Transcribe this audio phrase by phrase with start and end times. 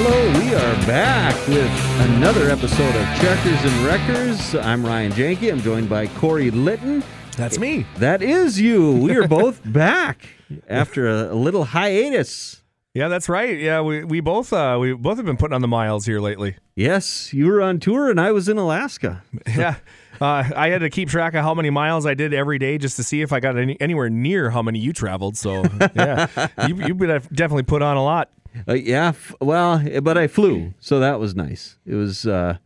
[0.00, 1.72] Hello, we are back with
[2.08, 4.54] another episode of Checkers and Wreckers.
[4.54, 5.50] I'm Ryan Janke.
[5.50, 7.02] I'm joined by Corey Litton.
[7.36, 7.84] That's me.
[7.96, 8.92] That is you.
[8.92, 10.28] We are both back
[10.68, 12.62] after a, little hiatus.
[12.94, 13.58] Yeah, that's right.
[13.58, 16.54] Yeah, we, we both uh, we both have been putting on the miles here lately.
[16.76, 19.24] Yes, you were on tour and I was in Alaska.
[19.48, 19.78] Yeah.
[20.20, 22.96] Uh, I had to keep track of how many miles I did every day just
[22.96, 25.36] to see if I got any, anywhere near how many you traveled.
[25.36, 28.30] So, yeah, you, you definitely put on a lot.
[28.66, 31.76] Uh, yeah, f- well, eh, but I flew, so that was nice.
[31.86, 32.58] It was uh,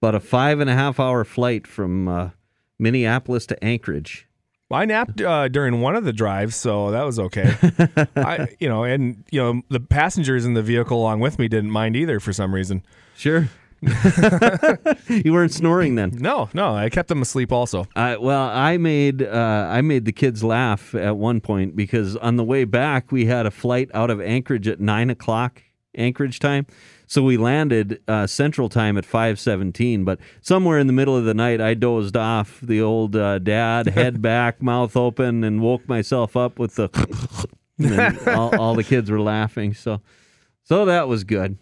[0.00, 2.30] about a five and a half hour flight from uh,
[2.78, 4.26] Minneapolis to Anchorage.
[4.72, 7.54] I napped uh, during one of the drives, so that was okay.
[8.16, 11.72] I, you know, and you know, the passengers in the vehicle along with me didn't
[11.72, 12.84] mind either for some reason.
[13.16, 13.48] Sure.
[15.08, 16.10] you weren't snoring then.
[16.18, 17.86] No, no, I kept them asleep also.
[17.96, 22.36] I, well, I made uh, I made the kids laugh at one point because on
[22.36, 25.62] the way back we had a flight out of Anchorage at nine o'clock
[25.94, 26.66] Anchorage time,
[27.06, 30.04] so we landed uh, Central time at five seventeen.
[30.04, 32.60] But somewhere in the middle of the night, I dozed off.
[32.60, 37.46] The old uh, dad, head back, mouth open, and woke myself up with the.
[37.78, 39.72] and all, all the kids were laughing.
[39.72, 40.02] So,
[40.64, 41.56] so that was good.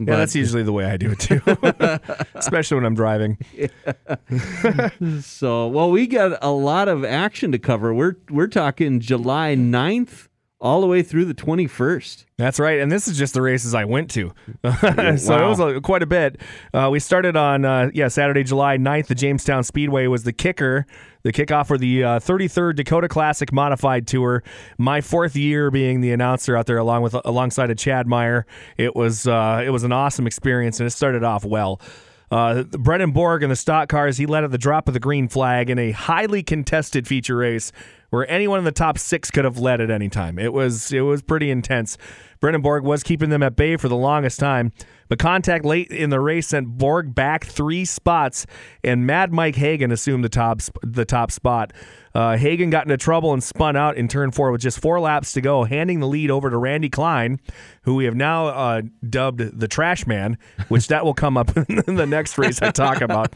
[0.00, 1.42] Yeah, that's usually the way I do it too,
[2.34, 3.38] especially when I'm driving.
[5.20, 7.92] So, well, we got a lot of action to cover.
[7.92, 10.28] We're we're talking July 9th
[10.60, 12.24] all the way through the 21st.
[12.36, 14.32] That's right, and this is just the races I went to,
[14.64, 15.16] so Wow.
[15.16, 16.40] it was uh, quite a bit.
[16.74, 19.06] Uh, we started on uh, yeah Saturday, July 9th.
[19.06, 20.86] The Jamestown Speedway was the kicker,
[21.22, 24.42] the kickoff for the uh, 33rd Dakota Classic Modified Tour.
[24.78, 28.46] My fourth year being the announcer out there, along with alongside of Chad Meyer.
[28.76, 31.80] It was uh, it was an awesome experience, and it started off well.
[32.30, 35.28] Uh, Brennan Borg and the stock cars, he led at the drop of the green
[35.28, 37.72] flag in a highly contested feature race
[38.10, 40.38] where anyone in the top six could have led at any time.
[40.38, 41.96] It was it was pretty intense.
[42.40, 44.72] Brennan Borg was keeping them at bay for the longest time,
[45.08, 48.46] but contact late in the race sent Borg back three spots,
[48.84, 51.72] and Mad Mike Hagan assumed the top the top spot.
[52.14, 55.32] Uh, Hagan got into trouble and spun out in turn four with just four laps
[55.32, 57.40] to go, handing the lead over to Randy Klein,
[57.82, 60.38] who we have now uh, dubbed the Trash Man,
[60.68, 63.32] which that will come up in the next race I talk about.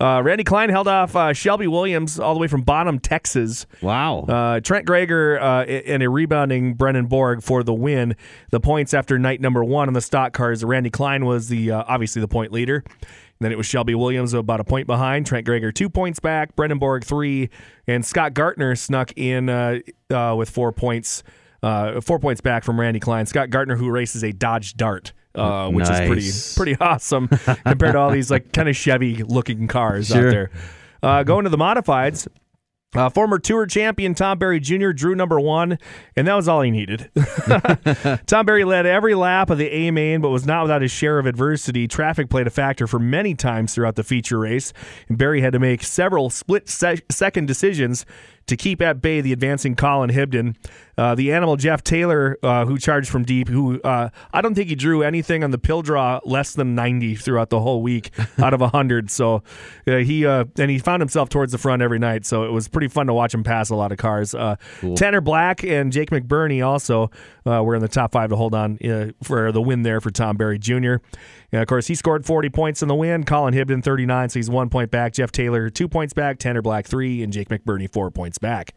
[0.00, 3.66] Uh, Randy Klein held off uh, Shelby Williams all the way from Bonham, Texas.
[3.82, 4.20] Wow.
[4.20, 8.16] Uh, Trent Greger uh, and a rebounding Brennan Borg for the win.
[8.50, 10.64] The points after night number one on the stock cars.
[10.64, 12.82] Randy Klein was the uh, obviously the point leader.
[13.40, 15.24] Then it was Shelby Williams about a point behind.
[15.26, 16.54] Trent Greger two points back.
[16.56, 17.48] Brennan Borg three,
[17.86, 19.78] and Scott Gartner snuck in uh,
[20.10, 21.22] uh, with four points.
[21.62, 23.26] Uh, four points back from Randy Klein.
[23.26, 26.00] Scott Gartner, who races a Dodge Dart, uh, which Nice.
[26.00, 27.28] is pretty pretty awesome
[27.66, 30.26] compared to all these like kind of Chevy looking cars Sure.
[30.26, 30.50] out there.
[31.02, 32.28] Uh, going to the modifieds,
[32.94, 34.90] uh, former tour champion Tom Berry Jr.
[34.90, 35.78] drew number one,
[36.16, 37.10] and that was all he needed.
[38.26, 41.18] Tom Berry led every lap of the A main, but was not without his share
[41.18, 41.86] of adversity.
[41.86, 44.72] Traffic played a factor for many times throughout the feature race,
[45.08, 48.04] and Berry had to make several split se- second decisions
[48.50, 50.56] to keep at bay the advancing Colin Hibden.
[50.98, 54.68] Uh, the animal Jeff Taylor, uh, who charged from deep, who uh, I don't think
[54.68, 58.52] he drew anything on the pill draw less than 90 throughout the whole week out
[58.52, 59.10] of 100.
[59.10, 59.42] So
[59.86, 62.26] uh, he uh, and he found himself towards the front every night.
[62.26, 64.34] So it was pretty fun to watch him pass a lot of cars.
[64.34, 64.56] Uh,
[64.96, 67.10] Tanner Black and Jake McBurney also
[67.46, 70.10] uh, were in the top five to hold on uh, for the win there for
[70.10, 70.96] Tom Berry Jr.
[71.52, 73.24] And of course, he scored 40 points in the win.
[73.24, 75.12] Colin Hibden 39, so he's one point back.
[75.14, 76.38] Jeff Taylor two points back.
[76.38, 78.74] Tanner Black three, and Jake McBurney four points back.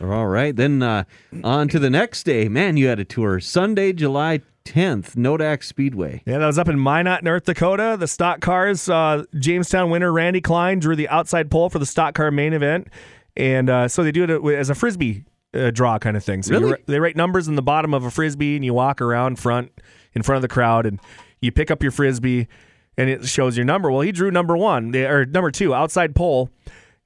[0.00, 0.54] All right.
[0.54, 1.04] Then uh,
[1.42, 2.48] on to the next day.
[2.48, 3.38] Man, you had a tour.
[3.40, 6.22] Sunday, July 10th, Nodak Speedway.
[6.24, 7.96] Yeah, that was up in Minot, North Dakota.
[8.00, 12.14] The stock cars, uh, Jamestown winner Randy Klein drew the outside pole for the stock
[12.14, 12.88] car main event,
[13.36, 16.42] and uh, so they do it as a frisbee uh, draw kind of thing.
[16.42, 16.72] So Really?
[16.72, 19.70] ri- they write numbers in the bottom of a frisbee, and you walk around front
[20.14, 20.98] in front of the crowd, and
[21.44, 22.48] you pick up your frisbee,
[22.96, 23.90] and it shows your number.
[23.90, 26.50] Well, he drew number one or number two, outside pole.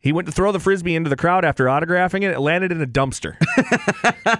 [0.00, 2.30] He went to throw the frisbee into the crowd after autographing it.
[2.30, 3.34] It landed in a dumpster.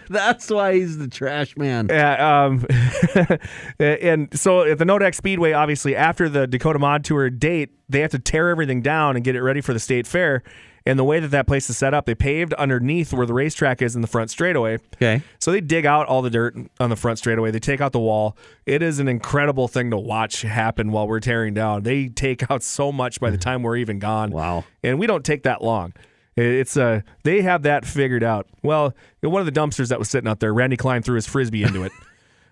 [0.09, 1.89] That's why he's the trash man.
[1.91, 2.65] Yeah, um,
[3.81, 8.13] and so at the Nodak Speedway, obviously after the Dakota Mod Tour date, they have
[8.13, 10.45] to tear everything down and get it ready for the state fair.
[10.87, 13.83] And the way that that place is set up, they paved underneath where the racetrack
[13.83, 14.79] is in the front straightaway.
[14.97, 15.23] Okay.
[15.39, 17.51] So they dig out all the dirt on the front straightaway.
[17.51, 18.37] They take out the wall.
[18.67, 21.83] It is an incredible thing to watch happen while we're tearing down.
[21.83, 24.31] They take out so much by the time we're even gone.
[24.31, 24.65] Wow.
[24.83, 25.93] And we don't take that long.
[26.37, 28.47] It's uh they have that figured out.
[28.63, 31.65] Well, one of the dumpsters that was sitting out there, Randy Klein threw his frisbee
[31.65, 31.93] into it.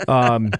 [0.08, 0.50] Um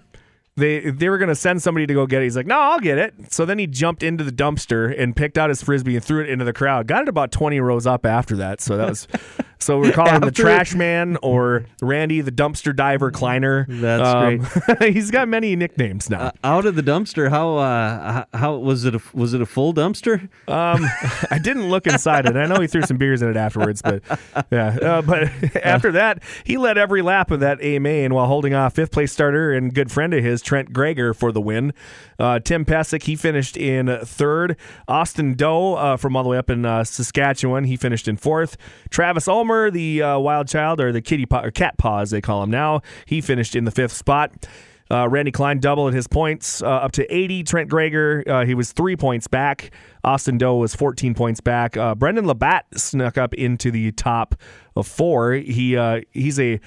[0.57, 2.25] they they were going to send somebody to go get it.
[2.25, 3.33] He's like, no, I'll get it.
[3.33, 6.31] So then he jumped into the dumpster and picked out his frisbee and threw it
[6.31, 6.87] into the crowd.
[6.87, 8.61] Got it about twenty rows up after that.
[8.61, 9.07] So that was
[9.59, 13.67] so we're calling him the trash man or Randy the dumpster diver Kleiner.
[13.69, 14.41] That's
[14.79, 14.95] great.
[14.95, 16.21] he's got many nicknames now.
[16.21, 18.95] Uh, out of the dumpster, how uh, how was it?
[18.95, 20.23] A, was it a full dumpster?
[20.49, 20.87] Um,
[21.31, 22.37] I didn't look inside it.
[22.37, 24.03] I know he threw some beers in it afterwards, but
[24.51, 24.79] yeah.
[24.81, 25.25] Uh, but
[25.57, 29.13] after that, he led every lap of that A main while holding off fifth place
[29.13, 31.75] starter and good friend of his, Trent Greger, for the win.
[32.19, 34.57] Uh, Tim Pesic, he finished in third.
[34.89, 38.57] Austin Doe uh, from all the way up in uh, Saskatchewan, he finished in fourth.
[38.89, 42.21] Travis Ulmer, the uh, wild child or the kitty paw, or cat paw as they
[42.21, 44.47] call him now, he finished in the fifth spot.
[44.91, 47.43] Uh, Randy Klein doubled his points uh, up to 80.
[47.43, 49.73] Trent Greger, uh, he was three points back.
[50.05, 51.77] Austin Doe was 14 points back.
[51.77, 54.37] Uh, Brendan Labatt snuck up into the top
[54.77, 55.33] of four.
[55.33, 56.61] He uh, he's a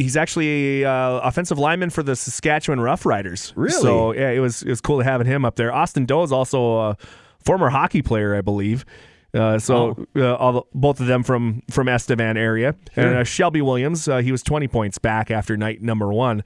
[0.00, 3.52] he's actually a uh, offensive lineman for the Saskatchewan Roughriders.
[3.54, 3.80] Really?
[3.80, 5.72] So yeah, it was it was cool to having him up there.
[5.72, 6.96] Austin Doe is also a
[7.44, 8.84] former hockey player, I believe.
[9.32, 13.62] Uh, so uh, all the, both of them from from Estevan area, and uh, Shelby
[13.62, 16.42] Williams, uh, he was 20 points back after night number one.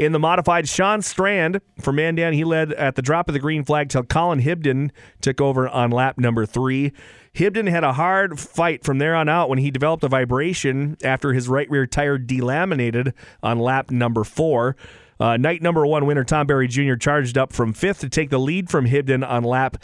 [0.00, 3.64] In the modified, Sean Strand for Mandan, he led at the drop of the green
[3.64, 6.92] flag till Colin Hibden took over on lap number three.
[7.34, 11.34] Hibden had a hard fight from there on out when he developed a vibration after
[11.34, 13.12] his right rear tire delaminated
[13.42, 14.74] on lap number four.
[15.20, 16.94] Uh, night number one winner Tom Berry Jr.
[16.94, 19.76] charged up from fifth to take the lead from Hibden on lap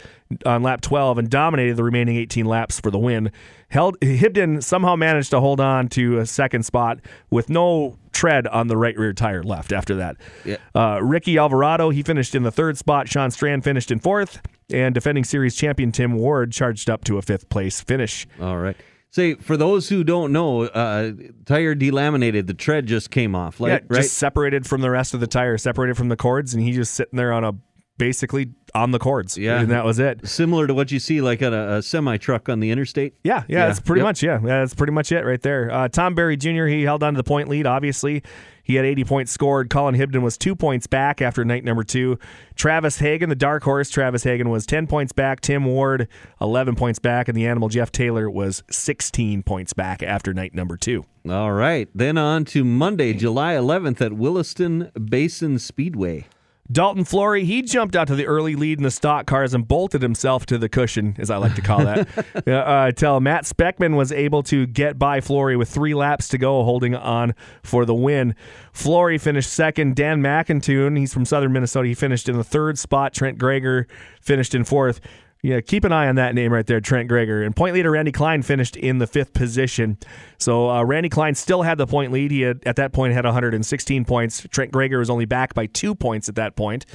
[0.45, 3.31] on lap 12 and dominated the remaining 18 laps for the win.
[3.69, 6.99] Held Hibden somehow managed to hold on to a second spot
[7.29, 10.17] with no tread on the right rear tire left after that.
[10.43, 10.57] Yeah.
[10.73, 13.07] Uh, Ricky Alvarado he finished in the third spot.
[13.07, 14.41] Sean Strand finished in fourth,
[14.71, 18.25] and defending series champion Tim Ward charged up to a fifth place finish.
[18.41, 18.75] All right.
[19.09, 21.13] Say for those who don't know, uh,
[21.45, 22.47] tire delaminated.
[22.47, 23.59] The tread just came off.
[23.59, 24.01] Like, yeah, right?
[24.01, 26.93] just separated from the rest of the tire, separated from the cords, and he just
[26.93, 27.53] sitting there on a
[27.97, 29.37] basically on the cords.
[29.37, 29.59] Yeah.
[29.59, 30.27] and that was it.
[30.27, 33.15] Similar to what you see like at a, a semi truck on the interstate.
[33.23, 34.05] Yeah, yeah, Yeah, that's pretty yep.
[34.07, 35.71] much yeah, yeah, that's pretty much it right there.
[35.71, 36.65] Uh, Tom Berry Jr.
[36.65, 37.65] he held on to the point lead.
[37.65, 38.23] Obviously,
[38.67, 39.69] he had 80 points scored.
[39.69, 42.19] Colin Hibden was two points back after night number two.
[42.53, 45.39] Travis Hagen, the dark horse, Travis Hagen was 10 points back.
[45.39, 46.09] Tim Ward
[46.41, 50.75] 11 points back, and the animal Jeff Taylor was 16 points back after night number
[50.75, 51.05] two.
[51.29, 51.87] All right.
[51.95, 56.27] Then on to Monday, July 11th at Williston Basin Speedway.
[56.71, 60.01] Dalton Flory, he jumped out to the early lead in the stock cars and bolted
[60.01, 62.07] himself to the cushion, as I like to call that,
[62.47, 66.63] uh, uh, Matt Speckman was able to get by Flory with three laps to go,
[66.63, 67.33] holding on
[67.63, 68.35] for the win.
[68.73, 69.95] Flory finished second.
[69.95, 73.13] Dan McIntoon, he's from southern Minnesota, he finished in the third spot.
[73.13, 73.85] Trent Greger
[74.21, 74.99] finished in fourth.
[75.43, 77.45] Yeah, keep an eye on that name right there, Trent Greger.
[77.45, 79.97] And point leader Randy Klein finished in the fifth position.
[80.39, 82.31] So uh, Randy Klein still had the point lead.
[82.31, 84.47] He had at that point had 116 points.
[84.49, 86.85] Trent Greger was only back by two points at that point.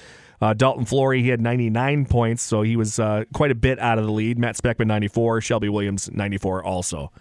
[0.40, 3.98] Uh, Dalton Flory he had 99 points, so he was uh, quite a bit out
[3.98, 4.40] of the lead.
[4.40, 7.12] Matt Speckman 94, Shelby Williams 94 also.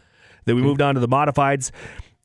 [0.46, 1.70] Then we moved on to the modifieds.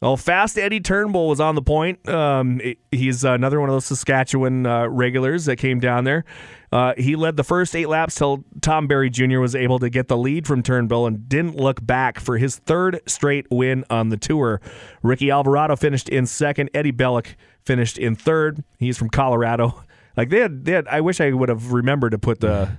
[0.03, 2.07] Oh, fast Eddie Turnbull was on the point.
[2.07, 2.61] Um,
[2.91, 6.25] he's another one of those Saskatchewan uh, regulars that came down there.
[6.71, 9.39] Uh, he led the first eight laps till Tom Berry Jr.
[9.39, 13.01] was able to get the lead from Turnbull and didn't look back for his third
[13.07, 14.61] straight win on the tour.
[15.03, 16.69] Ricky Alvarado finished in second.
[16.75, 18.65] Eddie Bellick finished in third.
[18.79, 19.83] He's from Colorado.
[20.17, 22.77] Like they had, they had I wish I would have remembered to put the.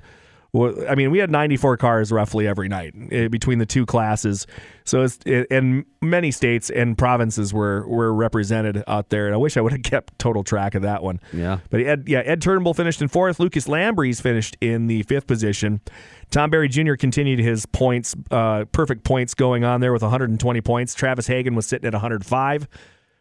[0.65, 4.47] I mean, we had 94 cars roughly every night eh, between the two classes.
[4.85, 9.25] So, it's, it, and many states and provinces were were represented out there.
[9.25, 11.19] And I wish I would have kept total track of that one.
[11.33, 11.59] Yeah.
[11.69, 13.39] But Ed, yeah, Ed Turnbull finished in fourth.
[13.39, 15.81] Lucas Lambries finished in the fifth position.
[16.29, 16.95] Tom Berry Jr.
[16.95, 20.93] continued his points, uh, perfect points going on there with 120 points.
[20.93, 22.67] Travis Hagen was sitting at 105.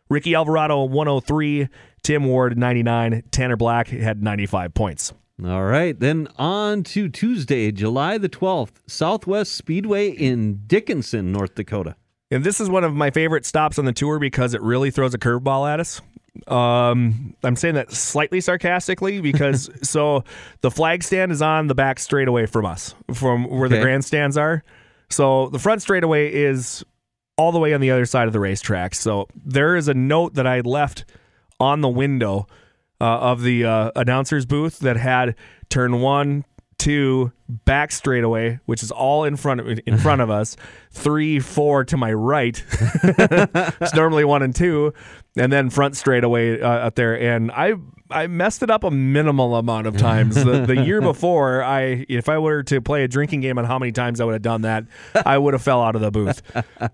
[0.09, 1.69] Ricky Alvarado 103.
[2.03, 3.23] Tim Ward 99.
[3.31, 5.13] Tanner Black had 95 points.
[5.45, 5.99] All right.
[5.99, 11.97] Then on to Tuesday, July the 12th, Southwest Speedway in Dickinson, North Dakota.
[12.31, 15.15] And this is one of my favorite stops on the tour because it really throws
[15.15, 16.01] a curveball at us.
[16.49, 20.25] Um, I'm saying that slightly sarcastically because so
[20.63, 24.65] the flag stand is on the back straightaway from us, from where the grandstands are.
[25.11, 26.85] So the front straightaway is
[27.37, 28.95] all the way on the other side of the racetrack.
[28.95, 31.05] So there is a note that I left
[31.61, 32.47] on the window
[33.01, 35.35] uh, of the uh, announcer's booth that had
[35.69, 36.45] turn one,
[36.79, 40.57] two, back straightaway, which is all in front of in front of us.
[40.91, 42.63] Three, four to my right.
[43.03, 44.93] it's normally one and two,
[45.37, 47.19] and then front straightaway uh, out there.
[47.19, 47.75] And I
[48.11, 50.35] I messed it up a minimal amount of times.
[50.35, 53.79] the, the year before, I if I were to play a drinking game on how
[53.79, 54.85] many times I would have done that,
[55.15, 56.43] I would have fell out of the booth.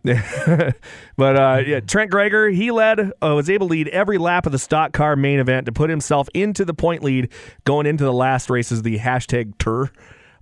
[1.16, 4.52] but uh, yeah, Trent Greger he led uh, was able to lead every lap of
[4.52, 7.30] the stock car main event to put himself into the point lead
[7.64, 8.82] going into the last races.
[8.82, 9.90] The hashtag Tour.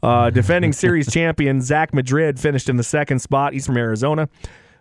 [0.02, 3.52] Uh, defending series champion Zach Madrid finished in the second spot.
[3.52, 4.28] He's from Arizona.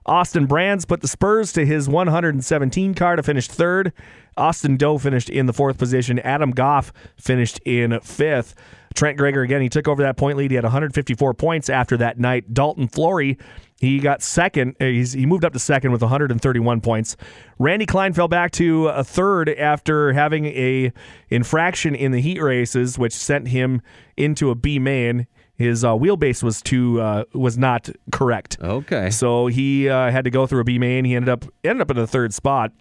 [0.10, 3.94] Austin Brands put the Spurs to his 117 car to finish third.
[4.36, 6.18] Austin Doe finished in the fourth position.
[6.20, 8.56] Adam Goff finished in fifth.
[8.96, 10.50] Trent Greger, again, he took over that point lead.
[10.50, 12.56] He had 154 points after that night.
[12.56, 13.38] Dalton Flory,
[13.80, 14.76] he got second.
[14.82, 17.16] Uh, he's, he moved up to second with 131 points.
[17.60, 20.92] Randy Klein fell back to a third after having a
[21.30, 23.84] infraction in the heat races, which sent him
[24.18, 25.28] into a B main
[25.60, 28.58] his uh, wheelbase was too uh, was not correct.
[28.62, 29.10] Okay.
[29.10, 31.04] So he uh, had to go through a B main.
[31.04, 32.72] He ended up ended up in the third spot.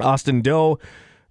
[0.00, 0.78] Austin Doe,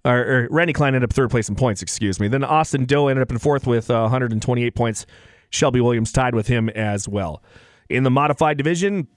[0.04, 1.80] or, or, Randy Klein ended up third place in points.
[1.80, 2.28] Excuse me.
[2.28, 5.06] Then Austin Doe ended up in fourth with 128 points.
[5.48, 7.42] Shelby Williams tied with him as well.
[7.88, 9.08] In the modified division,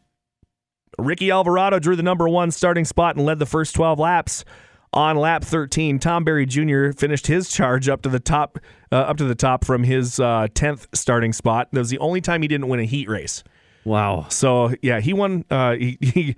[0.97, 4.45] Ricky Alvarado drew the number one starting spot and led the first 12 laps.
[4.94, 6.91] On lap 13, Tom Berry Jr.
[6.91, 8.58] finished his charge up to the top,
[8.91, 11.67] uh, up to the top from his uh, 10th starting spot.
[11.72, 13.44] That was the only time he didn't win a heat race.
[13.84, 14.27] Wow.
[14.29, 15.46] So yeah, he won.
[15.50, 16.36] Uh, he, he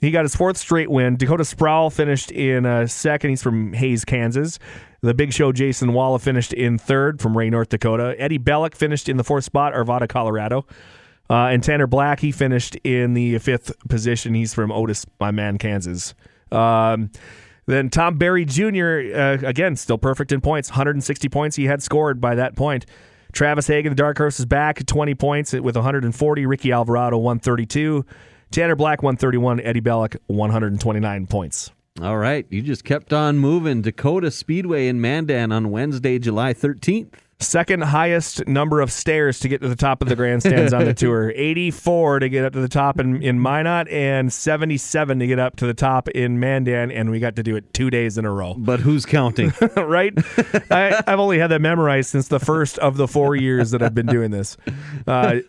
[0.00, 1.16] he got his fourth straight win.
[1.16, 3.30] Dakota Sproul finished in uh, second.
[3.30, 4.58] He's from Hays, Kansas.
[5.00, 8.14] The Big Show Jason Walla finished in third from Ray, North Dakota.
[8.18, 10.66] Eddie Bellick finished in the fourth spot, Arvada, Colorado.
[11.30, 14.34] Uh, and Tanner Black, he finished in the fifth position.
[14.34, 16.14] He's from Otis, my man, Kansas.
[16.52, 17.10] Um,
[17.66, 20.70] then Tom Berry Jr., uh, again, still perfect in points.
[20.70, 22.86] 160 points he had scored by that point.
[23.32, 26.46] Travis Hagen, the Dark Horse, is back 20 points with 140.
[26.46, 28.04] Ricky Alvarado, 132.
[28.50, 29.60] Tanner Black, 131.
[29.60, 31.72] Eddie Bellick, 129 points.
[32.00, 32.46] All right.
[32.50, 33.82] You just kept on moving.
[33.82, 37.14] Dakota Speedway in Mandan on Wednesday, July 13th.
[37.40, 40.94] Second highest number of stairs to get to the top of the grandstands on the
[40.94, 41.32] tour.
[41.34, 45.56] 84 to get up to the top in, in Minot and 77 to get up
[45.56, 46.90] to the top in Mandan.
[46.90, 48.54] And we got to do it two days in a row.
[48.56, 49.52] But who's counting?
[49.76, 50.12] right?
[50.70, 53.94] I, have only had that memorized since the first of the four years that I've
[53.94, 54.56] been doing this.
[55.06, 55.40] Uh,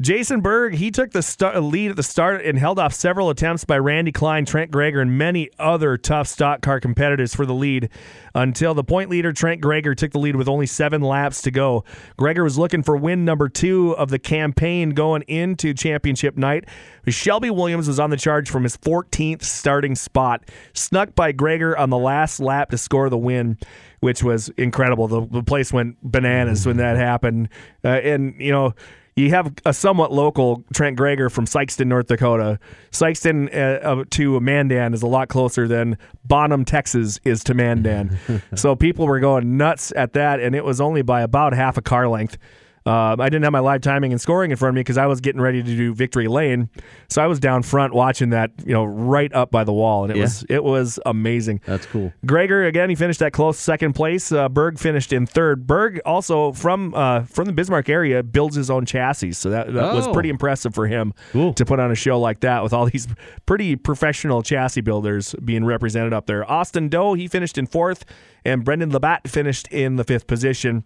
[0.00, 3.76] Jason Berg, he took the lead at the start and held off several attempts by
[3.76, 7.90] Randy Klein, Trent Greger, and many other tough stock car competitors for the lead
[8.34, 11.84] until the point leader, Trent Greger, took the lead with only seven laps to go.
[12.18, 16.64] Greger was looking for win number two of the campaign going into championship night.
[17.06, 21.90] Shelby Williams was on the charge from his 14th starting spot, snuck by Greger on
[21.90, 23.58] the last lap to score the win
[24.00, 25.08] which was incredible.
[25.08, 27.50] The, the, place went bananas when that happened.
[27.84, 28.74] Uh, and, you know,
[29.16, 32.58] you have a somewhat local Trent Greger from Sykeston, North Dakota.
[32.90, 38.18] Sykeston uh, to Mandan is a lot closer than Bonham, Texas is to Mandan.
[38.54, 41.82] so people were going nuts at that, and it was only by about half a
[41.82, 42.38] car length.
[42.86, 45.04] Uh, I didn't have my live timing and scoring in front of me because I
[45.04, 46.70] was getting ready to do victory lane,
[47.10, 50.12] so I was down front watching that, you know, right up by the wall, and
[50.12, 50.22] it yeah.
[50.22, 51.60] was it was amazing.
[51.66, 52.10] That's cool.
[52.24, 54.32] Greger again, he finished that close second place.
[54.32, 55.66] Uh, Berg finished in third.
[55.66, 59.92] Berg also from uh, from the Bismarck area builds his own chassis, so that, that
[59.92, 59.94] oh.
[59.94, 61.52] was pretty impressive for him cool.
[61.54, 63.06] to put on a show like that with all these
[63.44, 66.50] pretty professional chassis builders being represented up there.
[66.50, 68.06] Austin Doe he finished in fourth,
[68.42, 70.82] and Brendan Labatt finished in the fifth position.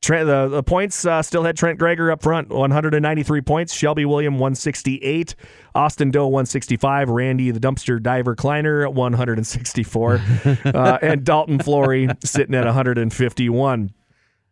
[0.00, 3.74] Trent, the, the points uh, still had Trent Greger up front, 193 points.
[3.74, 5.34] Shelby William 168,
[5.74, 10.22] Austin Doe 165, Randy the dumpster diver Kleiner 164,
[10.64, 13.90] uh, and Dalton Flory sitting at 151.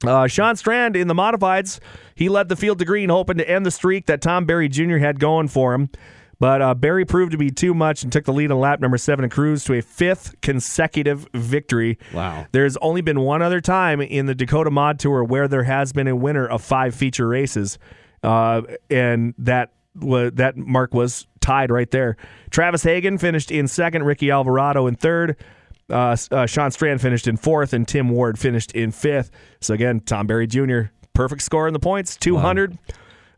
[0.04, 1.78] Uh, Sean Strand in the modifieds,
[2.14, 4.98] he led the field to green, hoping to end the streak that Tom Berry Jr.
[4.98, 5.90] had going for him.
[6.38, 8.98] But uh, Berry proved to be too much and took the lead on lap number
[8.98, 11.98] seven and cruised to a fifth consecutive victory.
[12.12, 12.46] Wow.
[12.52, 16.08] There's only been one other time in the Dakota Mod Tour where there has been
[16.08, 17.78] a winner of five feature races,
[18.22, 22.18] uh, and that that mark was tied right there.
[22.50, 25.36] Travis Hagen finished in second, Ricky Alvarado in third.
[25.88, 29.30] Uh, uh, Sean Strand finished in fourth, and Tim Ward finished in fifth.
[29.60, 30.90] So again, Tom Berry Jr.
[31.14, 32.72] perfect score in the points, 200.
[32.72, 32.78] Wow.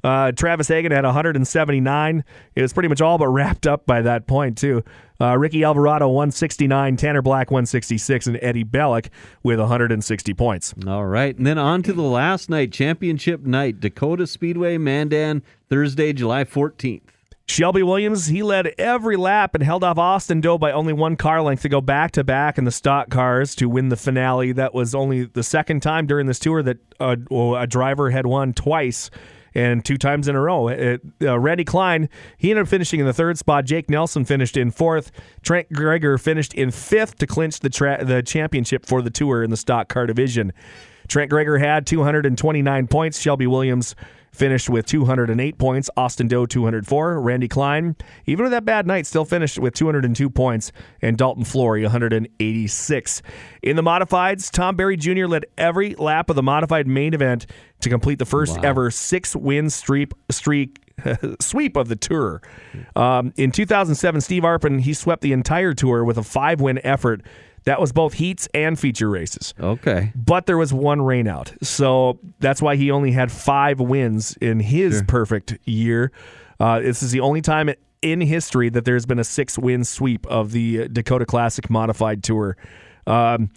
[0.04, 2.24] Uh, Travis Hagen had 179.
[2.54, 4.84] It was pretty much all but wrapped up by that point, too.
[5.20, 9.08] Uh, Ricky Alvarado 169, Tanner Black 166, and Eddie Bellick
[9.42, 10.74] with 160 points.
[10.86, 16.12] All right, and then on to the last night, championship night, Dakota Speedway, Mandan, Thursday,
[16.12, 17.02] July 14th.
[17.48, 21.40] Shelby Williams, he led every lap and held off Austin Doe by only one car
[21.40, 24.52] length to go back to back in the stock cars to win the finale.
[24.52, 27.16] That was only the second time during this tour that a,
[27.56, 29.10] a driver had won twice
[29.58, 30.68] and two times in a row.
[30.68, 33.64] Uh, uh, Randy Klein, he ended up finishing in the third spot.
[33.64, 35.10] Jake Nelson finished in fourth.
[35.42, 39.50] Trent Greger finished in fifth to clinch the tra- the championship for the tour in
[39.50, 40.52] the stock car division.
[41.08, 43.18] Trent Greger had 229 points.
[43.18, 43.96] Shelby Williams
[44.38, 45.90] finished with 208 points.
[45.96, 47.20] Austin Doe 204.
[47.20, 50.72] Randy Klein, even with that bad night, still finished with 202 points.
[51.02, 53.22] And Dalton Flory 186.
[53.62, 55.26] In the modifieds, Tom Berry Jr.
[55.26, 57.46] led every lap of the modified main event
[57.80, 58.62] to complete the first wow.
[58.64, 60.80] ever six win streak streak
[61.40, 62.42] sweep of the tour.
[62.96, 67.22] Um, in 2007, Steve Arpin he swept the entire tour with a five win effort
[67.68, 69.52] that was both heats and feature races.
[69.60, 70.10] Okay.
[70.16, 71.62] But there was one rainout.
[71.62, 75.04] So that's why he only had five wins in his sure.
[75.04, 76.10] perfect year.
[76.58, 77.68] Uh, this is the only time
[78.00, 82.56] in history that there's been a six win sweep of the Dakota Classic Modified Tour.
[83.06, 83.50] Um,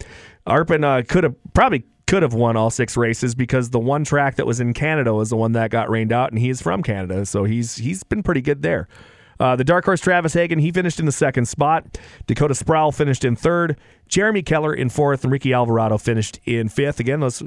[0.46, 4.36] Arpin uh, could have probably could have won all six races because the one track
[4.36, 6.82] that was in Canada was the one that got rained out, and he is from
[6.82, 8.88] Canada, so he's he's been pretty good there.
[9.42, 11.98] Uh, the dark horse Travis Hagen, he finished in the second spot.
[12.28, 13.76] Dakota Sproul finished in third.
[14.06, 17.00] Jeremy Keller in fourth, and Ricky Alvarado finished in fifth.
[17.00, 17.42] Again, those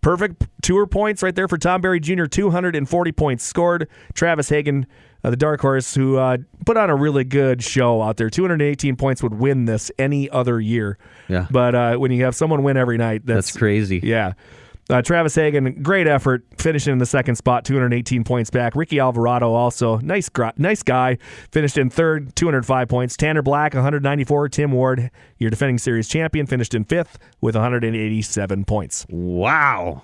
[0.00, 2.26] perfect tour points right there for Tom Berry Jr.
[2.26, 3.88] 240 points scored.
[4.12, 4.86] Travis Hagen,
[5.24, 6.36] uh, the dark horse, who uh,
[6.66, 8.30] put on a really good show out there.
[8.30, 10.98] 218 points would win this any other year.
[11.26, 11.48] Yeah.
[11.50, 13.98] But uh, when you have someone win every night, that's, that's crazy.
[14.04, 14.34] Yeah.
[14.90, 18.76] Uh, Travis Hagen, great effort, finishing in the second spot, 218 points back.
[18.76, 21.16] Ricky Alvarado, also nice, nice guy,
[21.50, 23.16] finished in third, 205 points.
[23.16, 24.48] Tanner Black, 194.
[24.50, 29.06] Tim Ward, your defending series champion, finished in fifth with 187 points.
[29.08, 30.02] Wow.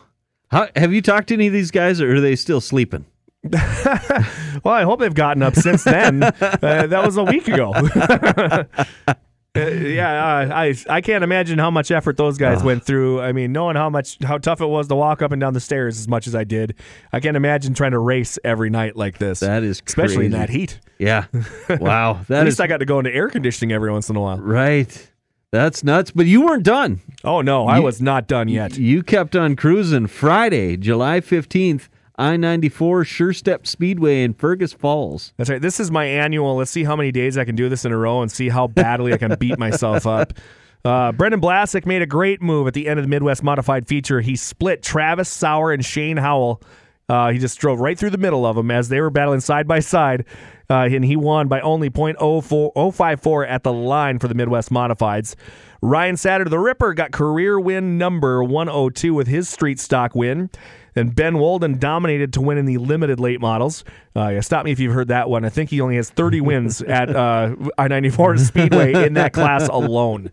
[0.50, 3.04] How, have you talked to any of these guys, or are they still sleeping?
[3.52, 6.22] well, I hope they've gotten up since then.
[6.22, 7.72] uh, that was a week ago.
[9.56, 13.20] Uh, yeah, uh, I I can't imagine how much effort those guys went through.
[13.20, 15.60] I mean, knowing how much how tough it was to walk up and down the
[15.60, 16.76] stairs as much as I did,
[17.12, 19.40] I can't imagine trying to race every night like this.
[19.40, 20.26] That is especially crazy.
[20.26, 20.78] in that heat.
[20.98, 21.24] Yeah,
[21.68, 22.20] wow.
[22.28, 24.38] That At least I got to go into air conditioning every once in a while.
[24.38, 25.08] Right.
[25.50, 26.12] That's nuts.
[26.12, 27.00] But you weren't done.
[27.24, 28.78] Oh no, I was not done yet.
[28.78, 30.06] You kept on cruising.
[30.06, 31.88] Friday, July fifteenth.
[32.20, 35.32] I 94 Sure Step Speedway in Fergus Falls.
[35.38, 35.60] That's right.
[35.60, 36.54] This is my annual.
[36.54, 38.66] Let's see how many days I can do this in a row and see how
[38.66, 40.34] badly I can beat myself up.
[40.82, 44.22] Uh, Brendan Blasick made a great move at the end of the Midwest Modified feature.
[44.22, 46.62] He split Travis Sauer and Shane Howell.
[47.06, 49.68] Uh, he just drove right through the middle of them as they were battling side
[49.68, 50.24] by side,
[50.70, 55.34] uh, and he won by only .054 at the line for the Midwest Modifieds.
[55.82, 60.48] Ryan Satter, the Ripper, got career win number 102 with his street stock win.
[60.96, 63.84] And Ben Walden dominated to win in the limited late models.
[64.14, 65.44] Uh, stop me if you've heard that one.
[65.44, 69.68] I think he only has 30 wins at uh, I 94 Speedway in that class
[69.68, 70.30] alone.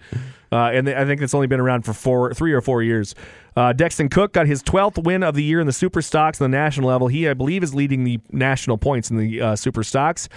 [0.51, 3.13] Uh, and I think it's only been around for four, three or four years.
[3.55, 6.51] Uh, Dexton Cook got his 12th win of the year in the Super Stocks on
[6.51, 7.07] the national level.
[7.07, 10.29] He, I believe, is leading the national points in the uh, Super Stocks.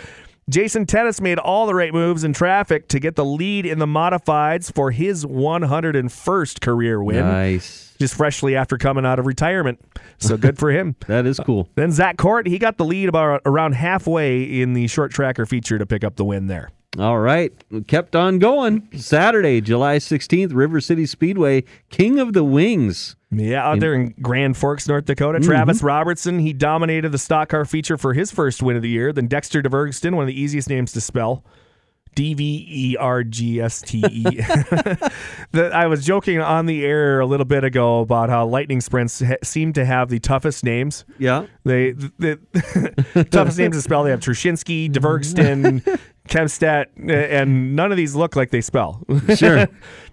[0.50, 3.86] Jason Tennis made all the right moves in traffic to get the lead in the
[3.86, 7.20] modifieds for his 101st career win.
[7.20, 7.94] Nice.
[8.00, 9.80] Just freshly after coming out of retirement.
[10.18, 10.96] So good for him.
[11.06, 11.68] that is cool.
[11.68, 15.46] Uh, then Zach Court, he got the lead about around halfway in the short tracker
[15.46, 16.70] feature to pick up the win there.
[16.98, 17.52] All right.
[17.70, 18.88] we Kept on going.
[18.96, 23.14] Saturday, July 16th, River City Speedway, King of the Wings.
[23.30, 25.38] Yeah, out there in Grand Forks, North Dakota.
[25.38, 25.48] Mm-hmm.
[25.48, 29.12] Travis Robertson, he dominated the stock car feature for his first win of the year.
[29.12, 31.44] Then Dexter DeVergston, one of the easiest names to spell.
[32.14, 34.40] D V E R G S T E.
[35.54, 39.36] I was joking on the air a little bit ago about how lightning sprints ha-
[39.42, 41.04] seem to have the toughest names.
[41.18, 41.46] Yeah.
[41.64, 42.38] They the,
[43.14, 44.04] the toughest names to spell.
[44.04, 49.02] They have Trushinsky, DeVergston, Kemstat, and none of these look like they spell.
[49.36, 49.66] Sure.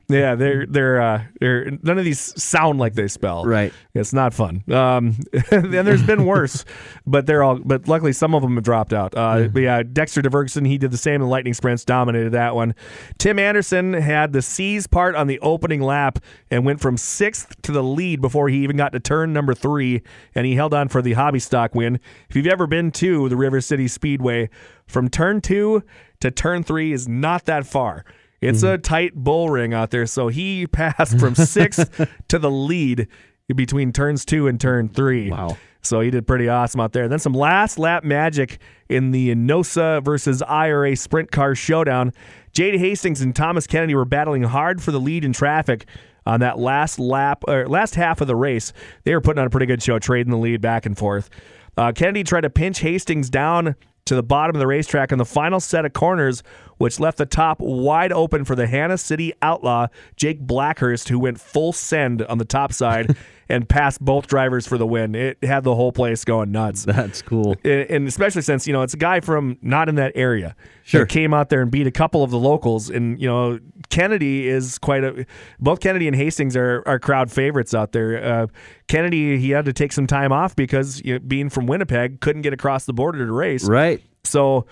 [0.09, 3.43] Yeah, they're they're uh, they're none of these sound like they spell.
[3.43, 3.73] Right.
[3.93, 4.63] It's not fun.
[4.71, 5.17] Um,
[5.51, 6.63] and there's been worse,
[7.05, 7.59] but they're all.
[7.59, 9.17] But luckily, some of them have dropped out.
[9.17, 9.49] Uh.
[9.49, 12.73] But yeah, Dexter DeVergston, he did the same in Lightning Sprints, dominated that one.
[13.17, 17.73] Tim Anderson had the C's part on the opening lap and went from sixth to
[17.73, 21.01] the lead before he even got to turn number three, and he held on for
[21.01, 21.99] the hobby stock win.
[22.29, 24.49] If you've ever been to the River City Speedway,
[24.85, 25.83] from turn two
[26.21, 28.05] to turn three is not that far.
[28.41, 28.75] It's mm-hmm.
[28.75, 30.05] a tight bull ring out there.
[30.05, 33.07] So he passed from sixth to the lead
[33.55, 35.31] between turns two and turn three.
[35.31, 35.57] Wow.
[35.81, 37.03] So he did pretty awesome out there.
[37.03, 42.11] And then some last lap magic in the NOSA versus IRA sprint car showdown.
[42.51, 45.85] Jade Hastings and Thomas Kennedy were battling hard for the lead in traffic
[46.25, 48.73] on that last lap or last half of the race.
[49.05, 51.29] They were putting on a pretty good show, trading the lead back and forth.
[51.77, 53.75] Uh, Kennedy tried to pinch Hastings down
[54.07, 56.43] to the bottom of the racetrack in the final set of corners
[56.77, 61.39] which left the top wide open for the Hanna City outlaw Jake Blackhurst, who went
[61.39, 63.15] full send on the top side
[63.49, 65.15] and passed both drivers for the win.
[65.15, 66.83] It had the whole place going nuts.
[66.83, 67.55] That's cool.
[67.63, 70.55] And especially since, you know, it's a guy from not in that area.
[70.83, 71.01] Sure.
[71.01, 72.89] That came out there and beat a couple of the locals.
[72.89, 75.25] And, you know, Kennedy is quite a.
[75.59, 78.23] Both Kennedy and Hastings are, are crowd favorites out there.
[78.23, 78.47] Uh,
[78.87, 82.41] Kennedy, he had to take some time off because, you know, being from Winnipeg, couldn't
[82.41, 83.67] get across the border to race.
[83.67, 84.01] Right.
[84.23, 84.65] So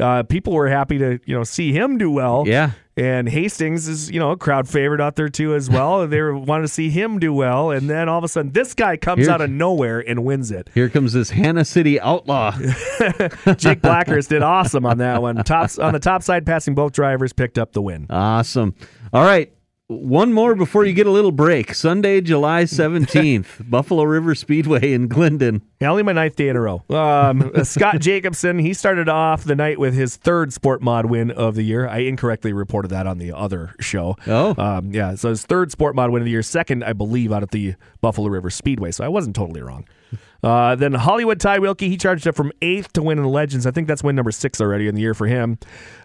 [0.00, 2.44] uh, people were happy to, you know, see him do well.
[2.46, 2.70] Yeah.
[2.98, 6.06] And Hastings is, you know, a crowd favorite out there too as well.
[6.08, 8.96] they wanted to see him do well, and then all of a sudden, this guy
[8.96, 10.68] comes Here- out of nowhere and wins it.
[10.74, 12.50] Here comes this Hanna City outlaw.
[13.56, 15.36] Jake Blackhurst did awesome on that one.
[15.44, 18.06] Tops on the top side, passing both drivers, picked up the win.
[18.10, 18.74] awesome.
[19.12, 19.52] All right.
[19.90, 21.72] One more before you get a little break.
[21.72, 25.62] Sunday, July 17th, Buffalo River Speedway in Glyndon.
[25.80, 26.82] Yeah, only my ninth day in a row.
[26.90, 31.54] Um, Scott Jacobson, he started off the night with his third Sport Mod win of
[31.54, 31.88] the year.
[31.88, 34.16] I incorrectly reported that on the other show.
[34.26, 34.54] Oh.
[34.62, 37.42] Um, yeah, so his third Sport Mod win of the year, second, I believe, out
[37.42, 38.90] at the Buffalo River Speedway.
[38.90, 39.86] So I wasn't totally wrong.
[40.42, 43.66] Uh, then Hollywood Ty Wilkie, he charged up from eighth to win in the Legends.
[43.66, 45.58] I think that's win number six already in the year for him.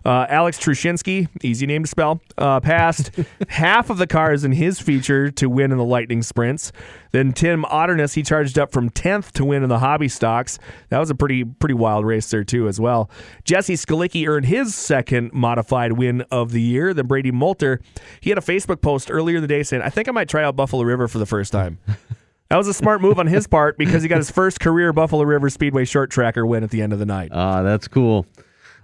[0.04, 3.12] Uh, Alex Trushinsky, easy name to spell, uh, passed
[3.50, 6.72] half of the cars in his feature to win in the Lightning Sprints.
[7.12, 10.58] Then Tim Otterness, he charged up from 10th to win in the Hobby Stocks.
[10.90, 13.12] That was a pretty pretty wild race there too as well.
[13.44, 16.94] Jesse Skalicki earned his second modified win of the year.
[16.94, 17.80] Then Brady Moulter,
[18.20, 20.44] he had a Facebook post earlier in the day saying, "I think I might try
[20.44, 21.78] out Buffalo River for the first time."
[22.50, 25.24] That was a smart move on his part because he got his first career Buffalo
[25.24, 27.30] River Speedway short tracker win at the end of the night.
[27.32, 28.26] Ah, that's cool.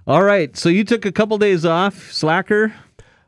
[0.08, 0.56] All right.
[0.58, 2.74] So you took a couple days off, slacker.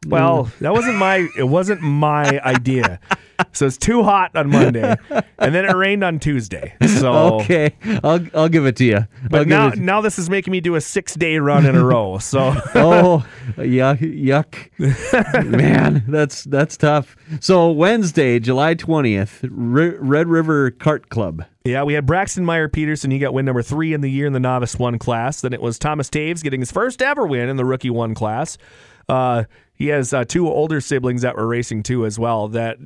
[0.07, 2.99] Well, that wasn't my it wasn't my idea.
[3.53, 4.95] So it's too hot on Monday,
[5.37, 6.73] and then it rained on Tuesday.
[6.99, 7.75] So Okay.
[8.03, 8.95] I'll, I'll give it to you.
[8.97, 11.75] I'll But now, it now this is making me do a six day run in
[11.75, 12.17] a row.
[12.19, 12.39] So
[12.75, 13.25] oh,
[13.57, 17.15] yuck, yuck, man, that's that's tough.
[17.39, 19.49] So Wednesday, July twentieth, R-
[19.99, 21.43] Red River Kart Club.
[21.65, 23.11] yeah, we had Braxton Meyer Peterson.
[23.11, 25.41] He got win number three in the year in the novice one class.
[25.41, 28.57] Then it was Thomas Taves getting his first ever win in the rookie one class.
[29.09, 32.77] Uh, he has uh, two older siblings that were racing too as well that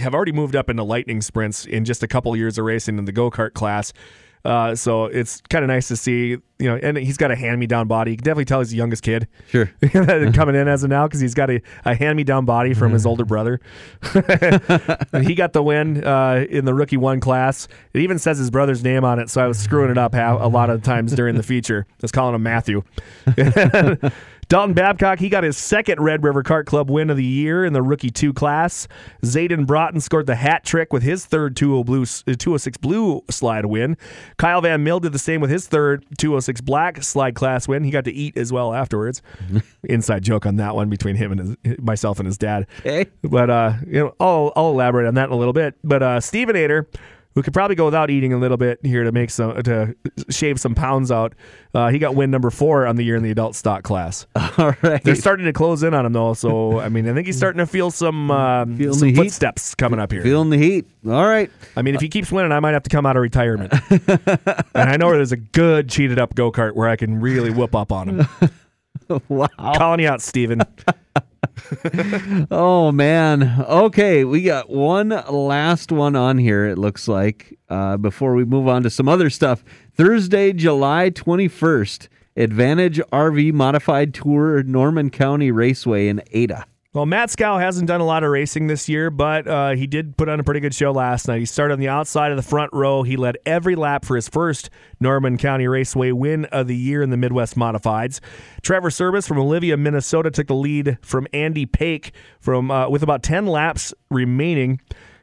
[0.00, 3.04] have already moved up into lightning sprints in just a couple years of racing in
[3.04, 3.92] the go kart class.
[4.44, 7.60] Uh, so it's kind of nice to see, you know, and he's got a hand
[7.60, 8.12] me down body.
[8.12, 9.28] You can definitely tell he's the youngest kid.
[9.50, 9.66] Sure.
[10.32, 12.92] coming in as of now because he's got a, a hand me down body from
[12.92, 13.60] his older brother.
[15.12, 17.68] And he got the win uh, in the rookie one class.
[17.92, 20.48] It even says his brother's name on it, so I was screwing it up a
[20.48, 21.86] lot of times during the feature.
[21.90, 22.82] I was calling him Matthew.
[24.50, 27.72] Dalton Babcock, he got his second Red River Kart Club win of the year in
[27.72, 28.88] the rookie two class.
[29.22, 33.66] Zayden Broughton scored the hat trick with his third 20 blue, uh, 206 blue slide
[33.66, 33.96] win.
[34.38, 37.84] Kyle Van Mill did the same with his third 206 black slide class win.
[37.84, 39.22] He got to eat as well afterwards.
[39.84, 42.66] Inside joke on that one between him and his, myself and his dad.
[42.80, 43.06] Okay.
[43.22, 45.76] But uh, you know, I'll, I'll elaborate on that in a little bit.
[45.84, 46.88] But uh, Steven Ader,
[47.34, 49.94] who could probably go without eating a little bit here to make some to
[50.30, 51.34] shave some pounds out,
[51.74, 54.26] uh, he got win number four on the year in the adult stock class.
[54.58, 55.02] All right.
[55.04, 57.58] They're starting to close in on him though, so I mean, I think he's starting
[57.58, 59.16] to feel some uh, Feeling some the heat.
[59.16, 60.22] footsteps coming up here.
[60.22, 60.86] Feeling the heat.
[61.06, 61.50] All right.
[61.76, 63.72] I mean, if he keeps winning, I might have to come out of retirement.
[63.90, 67.74] and I know there's a good cheated up go kart where I can really whoop
[67.74, 68.28] up on him.
[69.28, 69.48] Wow.
[69.58, 70.60] Calling you out, Steven.
[72.50, 73.64] Oh man.
[73.68, 76.66] Okay, we got one last one on here.
[76.66, 79.64] It looks like uh, before we move on to some other stuff.
[79.94, 82.08] Thursday, July twenty first.
[82.36, 86.64] Advantage RV Modified Tour Norman County Raceway in Ada.
[86.92, 90.16] Well, Matt Scow hasn't done a lot of racing this year, but uh, he did
[90.16, 91.38] put on a pretty good show last night.
[91.38, 93.04] He started on the outside of the front row.
[93.04, 97.10] He led every lap for his first Norman County Raceway win of the year in
[97.10, 98.18] the Midwest Modifieds.
[98.62, 103.22] Trevor Service from Olivia, Minnesota, took the lead from Andy Pake from uh, with about
[103.22, 104.80] ten laps remaining.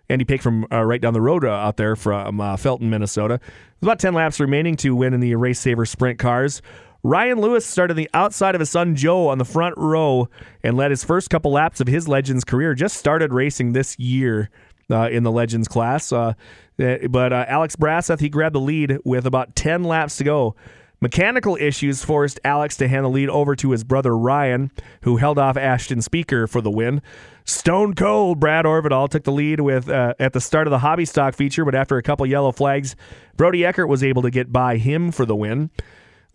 [0.10, 3.42] Andy Pake from uh, right down the road uh, out there from uh, Felton, Minnesota.
[3.82, 6.62] With about 10 laps remaining to win in the Race Saver Sprint cars.
[7.04, 10.30] Ryan Lewis started the outside of his son Joe on the front row
[10.64, 12.74] and led his first couple laps of his Legends career.
[12.74, 14.50] Just started racing this year
[14.90, 16.12] uh, in the Legends class.
[16.12, 16.34] Uh,
[16.80, 20.56] eh, but uh, Alex Brasseth, he grabbed the lead with about 10 laps to go.
[21.00, 25.38] Mechanical issues forced Alex to hand the lead over to his brother Ryan, who held
[25.38, 27.04] off Ashton Speaker for the win.
[27.46, 31.06] Stone cold, Brad Orvidal took the lead with uh, at the start of the hobby
[31.06, 32.96] stock feature, but after a couple yellow flags,
[33.38, 35.70] Brody Eckert was able to get by him for the win.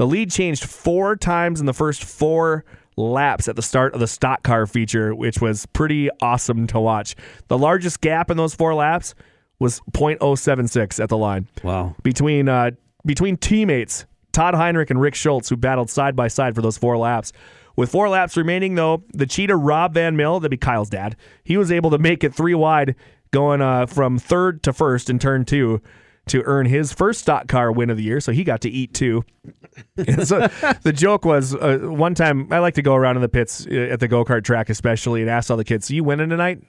[0.03, 2.65] The lead changed four times in the first four
[2.97, 7.15] laps at the start of the stock car feature, which was pretty awesome to watch.
[7.47, 9.15] The largest gap in those four laps
[9.61, 11.95] was .076 at the line Wow.
[12.03, 12.73] between uh,
[13.07, 16.99] between teammates Todd Heinrich and Rick Schultz, who battled side by side for those four
[16.99, 17.33] laps.
[17.77, 21.57] With four laps remaining, though, the cheetah Rob Van Mill, that'd be Kyle's dad, he
[21.57, 22.97] was able to make it three wide,
[23.31, 25.81] going uh, from third to first in turn two
[26.27, 28.21] to earn his first stock car win of the year.
[28.21, 29.25] So he got to eat too.
[29.97, 30.47] And so
[30.83, 33.75] the joke was uh, one time I like to go around in the pits uh,
[33.75, 36.63] at the go kart track, especially, and ask all the kids, "So you winning tonight?"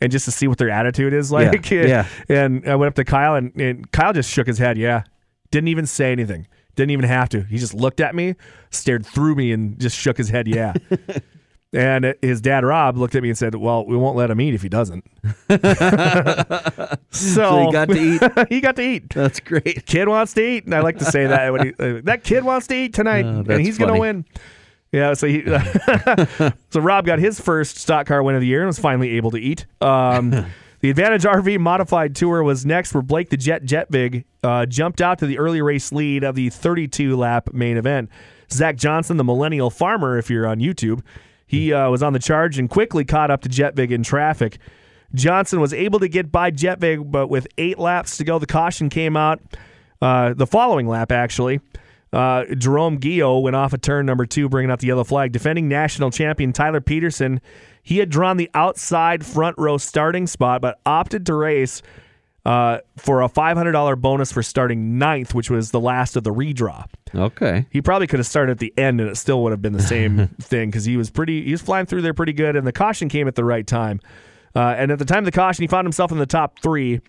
[0.00, 1.70] And just to see what their attitude is like.
[1.70, 2.06] yeah.
[2.28, 4.76] And I went up to Kyle, and, and Kyle just shook his head.
[4.76, 5.04] Yeah,
[5.50, 6.46] didn't even say anything.
[6.74, 7.40] Didn't even have to.
[7.42, 8.34] He just looked at me,
[8.70, 10.46] stared through me, and just shook his head.
[10.46, 10.74] Yeah.
[11.72, 14.54] And his dad Rob looked at me and said, "Well, we won't let him eat
[14.54, 15.04] if he doesn't."
[15.48, 15.56] so,
[17.10, 18.22] So he got to eat.
[18.48, 19.10] he got to eat.
[19.10, 19.84] That's great.
[19.86, 22.44] Kid wants to eat, and I like to say that when he, uh, that kid
[22.44, 24.24] wants to eat tonight, Oh, and he's going to win.
[24.92, 25.42] Yeah, so he,
[26.70, 29.32] so Rob got his first stock car win of the year and was finally able
[29.32, 29.66] to eat.
[29.82, 30.30] Um,
[30.80, 35.18] the Advantage RV Modified Tour was next, where Blake the Jet Jetvig uh, jumped out
[35.18, 38.08] to the early race lead of the 32 lap main event.
[38.50, 41.02] Zach Johnson, the Millennial Farmer, if you're on YouTube,
[41.46, 44.58] he uh, was on the charge and quickly caught up to Jetvig in traffic.
[45.14, 48.90] Johnson was able to get by Jetvig, but with eight laps to go, the caution
[48.90, 49.40] came out.
[50.02, 51.60] Uh, the following lap, actually,
[52.12, 55.32] uh, Jerome Gio went off a turn number two, bringing out the yellow flag.
[55.32, 57.40] Defending national champion Tyler Peterson,
[57.82, 61.82] he had drawn the outside front row starting spot, but opted to race
[62.46, 66.86] uh, for a $500 bonus for starting ninth, which was the last of the redraw.
[67.12, 67.66] Okay.
[67.70, 69.82] He probably could have started at the end, and it still would have been the
[69.82, 71.42] same thing because he was pretty.
[71.42, 74.00] He was flying through there pretty good, and the caution came at the right time.
[74.54, 77.00] Uh, and at the time of the caution, he found himself in the top three.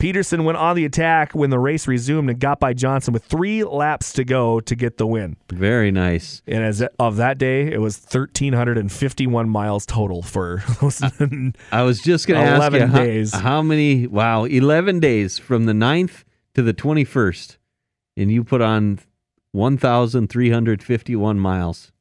[0.00, 3.62] Peterson went on the attack when the race resumed and got by Johnson with three
[3.62, 5.36] laps to go to get the win.
[5.52, 6.40] Very nice.
[6.46, 11.02] And as of that day, it was 1,351 miles total for those.
[11.70, 13.34] I was just going to ask 11 you how, days.
[13.34, 14.06] how many.
[14.06, 17.58] Wow, eleven days from the 9th to the twenty first,
[18.16, 19.00] and you put on
[19.52, 21.92] one thousand three hundred fifty one miles.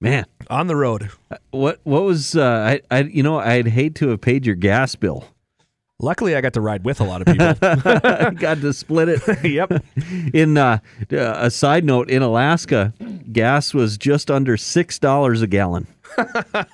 [0.00, 1.10] Man, on the road.
[1.50, 4.94] what what was uh, I I you know I'd hate to have paid your gas
[4.94, 5.24] bill.
[6.00, 7.54] Luckily, I got to ride with a lot of people.
[8.34, 9.44] Got to split it.
[9.44, 9.84] yep.
[10.32, 10.78] In uh,
[11.10, 12.94] uh, a side note, in Alaska,
[13.32, 15.88] gas was just under six dollars a gallon.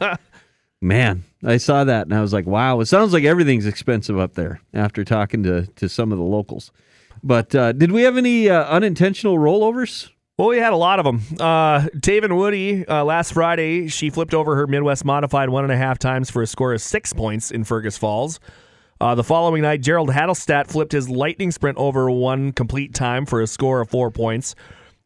[0.82, 4.34] Man, I saw that and I was like, "Wow!" It sounds like everything's expensive up
[4.34, 4.60] there.
[4.74, 6.70] After talking to to some of the locals,
[7.22, 10.10] but uh, did we have any uh, unintentional rollovers?
[10.36, 11.22] Well, we had a lot of them.
[11.40, 15.76] Uh, and Woody, uh, last Friday, she flipped over her Midwest Modified one and a
[15.76, 18.40] half times for a score of six points in Fergus Falls.
[19.00, 23.40] Uh, the following night, Gerald Haddlestat flipped his lightning sprint over one complete time for
[23.40, 24.54] a score of four points.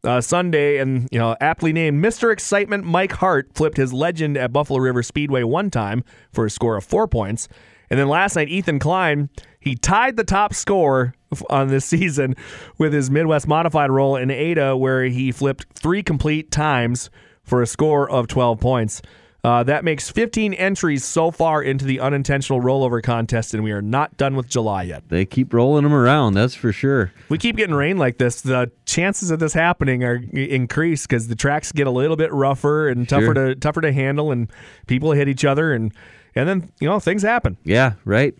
[0.04, 2.32] Uh, Sunday, and you know, aptly named Mr.
[2.32, 6.76] Excitement, Mike Hart flipped his legend at Buffalo River Speedway one time for a score
[6.76, 7.48] of four points.
[7.90, 11.14] And then last night, Ethan Klein, he tied the top score
[11.50, 12.36] on this season
[12.76, 17.10] with his Midwest Modified roll in Ada, where he flipped three complete times
[17.42, 19.02] for a score of 12 points.
[19.44, 23.80] Uh, that makes 15 entries so far into the unintentional rollover contest, and we are
[23.80, 25.08] not done with July yet.
[25.08, 26.34] They keep rolling them around.
[26.34, 27.12] That's for sure.
[27.28, 28.40] We keep getting rain like this.
[28.40, 32.88] The chances of this happening are increased because the tracks get a little bit rougher
[32.88, 33.34] and tougher Sure.
[33.34, 34.50] to tougher to handle, and
[34.88, 35.92] people hit each other, and
[36.34, 37.56] and then you know things happen.
[37.62, 38.34] Yeah, right.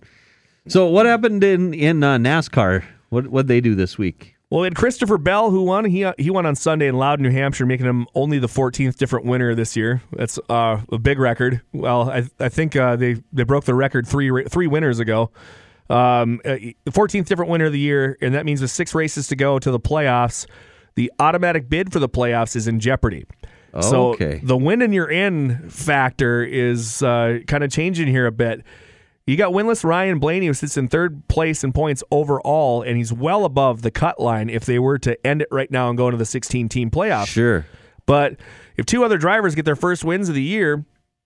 [0.67, 2.83] So what happened in in uh, NASCAR?
[3.11, 4.35] What what they do this week?
[4.51, 5.85] Well, we had Christopher Bell who won.
[5.85, 9.27] He he won on Sunday in Loudon, New Hampshire, making him only the 14th different
[9.27, 10.03] winner this year.
[10.13, 11.61] That's uh, a big record.
[11.75, 15.31] Well, I I think uh, they they broke the record three three winners ago.
[15.91, 19.27] Um, uh, the 14th different winner of the year, and that means with six races
[19.29, 20.47] to go to the playoffs,
[20.97, 23.27] the automatic bid for the playoffs is in jeopardy.
[23.81, 24.41] So Okay.
[24.43, 28.65] the win and you're in factor is uh, kind of changing here a bit.
[29.29, 33.13] You got winless Ryan Blaney, who sits in third place in points overall, and he's
[33.13, 36.07] well above the cut line if they were to end it right now and go
[36.07, 37.27] into the 16 team playoffs.
[37.27, 37.67] Sure.
[38.07, 38.37] But
[38.79, 40.83] if two other drivers get their first wins of the year,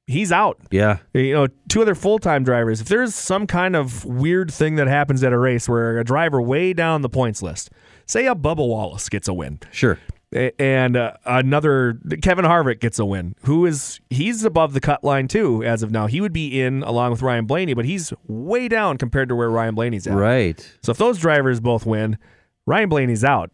[0.08, 0.58] he's out.
[0.72, 0.98] Yeah.
[1.14, 2.80] You know, two other full time drivers.
[2.80, 6.42] If there's some kind of weird thing that happens at a race where a driver
[6.42, 7.70] way down the points list,
[8.04, 10.00] say a Bubba Wallace gets a win, Sure.
[10.32, 13.34] And uh, another Kevin Harvick gets a win.
[13.44, 16.06] Who is he's above the cut line too as of now.
[16.06, 19.50] He would be in along with Ryan Blaney, but he's way down compared to where
[19.50, 20.14] Ryan Blaney's at.
[20.14, 20.58] Right.
[20.82, 22.18] So if those drivers both win,
[22.66, 23.50] Ryan Blaney's out.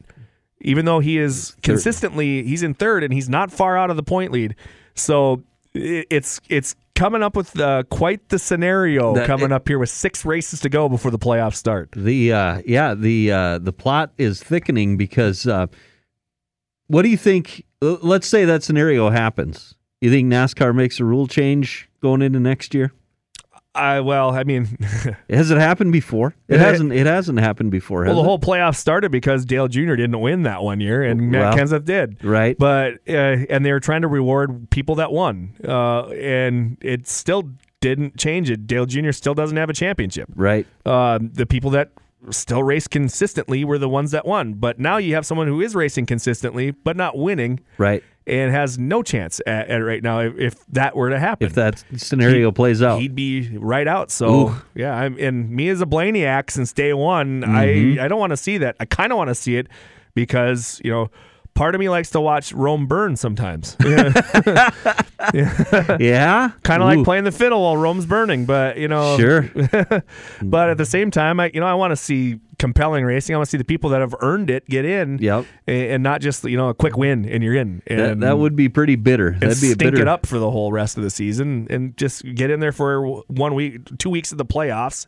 [0.61, 4.03] Even though he is consistently he's in third and he's not far out of the
[4.03, 4.55] point lead.
[4.95, 5.43] So
[5.75, 9.89] it's it's coming up with uh, quite the scenario That- coming it- up here with
[9.91, 11.91] six races to go before the playoffs start.
[11.93, 15.67] The uh, yeah the uh, the plot is thickening because uh,
[16.89, 17.65] what do you think?
[17.81, 19.75] Let's say that scenario happens.
[20.01, 22.93] You think NASCAR makes a rule change going into next year?
[23.75, 24.67] I well, I mean,
[25.31, 26.35] Has it happened before?
[26.49, 26.93] It It- hasn't.
[26.93, 28.05] It hasn't happened before.
[28.05, 28.25] Well, the it?
[28.25, 29.95] whole playoff started because Dale Jr.
[29.95, 32.25] didn't win that one year, and Matt Well, Kenseth did.
[32.25, 32.59] right.
[32.59, 33.13] But uh,
[33.49, 38.51] and they were trying to reward people that won, uh, and it still didn't change
[38.51, 38.67] it.
[38.67, 39.13] Dale Jr.
[39.13, 40.29] still doesn't have a championship.
[40.35, 40.67] right.
[40.85, 41.91] Uh, the people that
[42.31, 44.55] still race consistently were the ones that won.
[44.55, 48.03] But now you have someone who is racing consistently but not winning, Right.
[48.27, 51.47] and has no chance at, at right now if, if that were to happen.
[51.47, 54.11] If that scenario plays out, He'd be right out.
[54.11, 54.55] So Ooh.
[54.75, 58.01] yeah, I'm, and me as a Blaniac since day one, Mm-hmm.
[58.01, 58.77] I I don't want to see that.
[58.81, 59.69] I kind of want to see it
[60.15, 61.11] because you know.
[61.59, 63.75] Part of me likes to watch Rome burn sometimes.
[63.83, 64.13] yeah.
[66.63, 69.43] kind of like playing the fiddle while Rome's burning, but you know, Sure.
[70.43, 73.35] but at the same time, I you know I want to see compelling racing.
[73.35, 75.47] I want to see the people that have earned it get in, Yep.
[75.67, 77.83] and not just you know a quick win and you're in.
[77.87, 79.29] And, That, that would be pretty bitter.
[79.29, 80.03] and That'd be a stink bitter.
[80.03, 83.23] it up for the whole rest of the season, and just get in there for
[83.27, 85.07] one week, two weeks of the playoffs,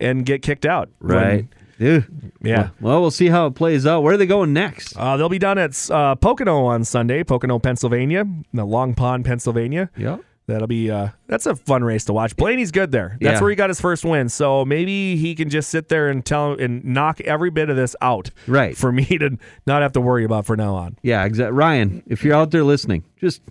[0.00, 0.90] and get kicked out.
[1.00, 2.70] When- Yeah.
[2.80, 4.02] Well, we'll see how it plays out.
[4.02, 4.96] Where are they going next?
[4.96, 9.90] Uh, they'll be down at uh, Pocono on Sunday, Pocono, Pennsylvania, the Long Pond, Pennsylvania.
[9.96, 10.22] Yep.
[10.48, 12.36] That'll be uh, that's a fun race to watch.
[12.36, 13.18] Blaney's good there.
[13.20, 13.40] That's Yeah.
[13.40, 14.28] where he got his first win.
[14.28, 17.96] So maybe he can just sit there and tell and knock every bit of this
[18.00, 18.30] out.
[18.46, 18.76] Right.
[18.76, 19.36] For me to
[19.66, 20.98] not have to worry about for now on.
[21.02, 21.24] Yeah.
[21.24, 21.52] Exactly.
[21.56, 23.42] Ryan, if you're out there listening, just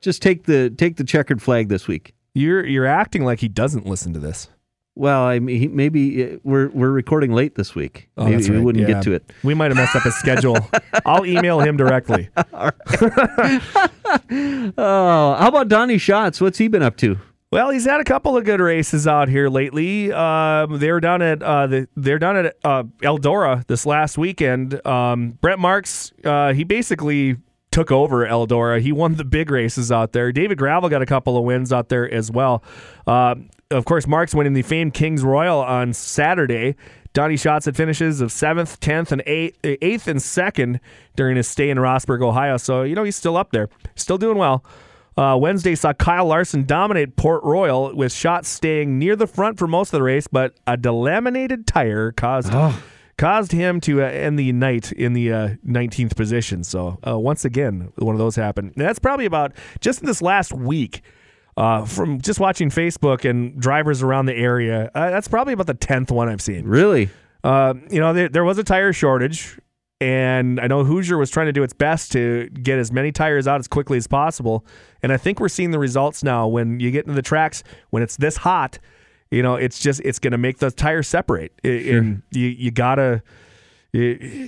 [0.00, 2.14] just take the take the checkered flag this week.
[2.32, 4.48] You're you're acting like he doesn't listen to this.
[4.98, 8.08] Well, I mean, maybe uh, we're we're recording late this week.
[8.16, 8.94] Oh, maybe that's we wouldn't Yeah.
[8.94, 9.30] get to it.
[9.44, 10.56] We might have messed up his schedule.
[11.06, 12.30] I'll email him directly.
[14.78, 16.40] Oh, how about Donny Schatz?
[16.40, 17.18] What's he been up to?
[17.50, 20.12] Well, he's had a couple of good races out here lately.
[20.12, 24.84] Um, they were down at uh, the, they're down at uh, Eldora this last weekend.
[24.86, 27.36] Um, Brent Marks, uh, he basically
[27.70, 28.80] took over Eldora.
[28.80, 30.32] He won the big races out there.
[30.32, 32.62] David Gravel got a couple of wins out there as well.
[33.06, 33.36] Uh,
[33.70, 36.76] of course, Marks winning the famed Kings Royal on Saturday.
[37.12, 40.80] Donny Schatz at finishes of seventh, tenth, and eighth, eighth and second
[41.16, 42.58] during his stay in Rossburg, Ohio.
[42.58, 44.64] So you know he's still up there, still doing well.
[45.16, 49.66] Uh, Wednesday saw Kyle Larson dominate Port Royal with Schatz staying near the front for
[49.66, 52.52] most of the race, but a delaminated tire caused
[53.16, 56.62] caused him to uh, end the night in the uh, 19th position.
[56.62, 58.72] So uh, once again, one of those happened.
[58.76, 61.00] And that's probably about just in this last week.
[61.56, 65.74] Uh, from just watching Facebook and drivers around the area, uh, that's probably about the
[65.74, 66.66] tenth one I've seen.
[66.66, 67.08] Really?
[67.42, 69.58] Uh, you know, there, there was a tire shortage,
[69.98, 73.48] and I know Hoosier was trying to do its best to get as many tires
[73.48, 74.66] out as quickly as possible.
[75.02, 76.46] And I think we're seeing the results now.
[76.46, 78.78] When you get into the tracks, when it's this hot,
[79.30, 82.70] you know, it's just it's going to make the tires separate, I- and you you
[82.70, 83.22] gotta
[83.92, 84.02] you,